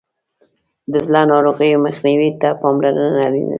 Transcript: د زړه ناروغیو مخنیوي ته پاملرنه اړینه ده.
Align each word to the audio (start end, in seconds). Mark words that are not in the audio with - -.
د 0.91 0.93
زړه 1.05 1.21
ناروغیو 1.31 1.83
مخنیوي 1.85 2.31
ته 2.41 2.49
پاملرنه 2.61 3.17
اړینه 3.25 3.45
ده. 3.47 3.49